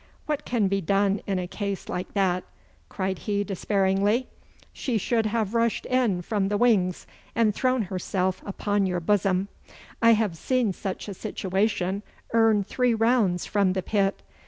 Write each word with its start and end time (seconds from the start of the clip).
What 0.25 0.45
can 0.45 0.67
be 0.67 0.81
done 0.81 1.21
in 1.27 1.37
a 1.37 1.45
case 1.47 1.87
like 1.87 2.15
that?' 2.15 2.43
cried 2.89 3.19
he 3.19 3.43
despairingly. 3.43 4.29
'She 4.73 4.97
should 4.97 5.27
have 5.27 5.53
rushed 5.53 5.85
in 5.85 6.23
from 6.23 6.47
the 6.47 6.57
wings 6.57 7.05
and 7.35 7.53
thrown 7.53 7.83
herself 7.83 8.41
upon 8.43 8.87
your 8.87 8.99
bosom. 8.99 9.47
I 10.01 10.13
have 10.13 10.35
seen 10.35 10.73
such 10.73 11.07
a 11.07 11.13
situation 11.13 12.01
earn 12.33 12.63
three 12.63 12.95
rounds 12.95 13.45
from 13.45 13.73
the 13.73 13.83
pit. 13.83 14.23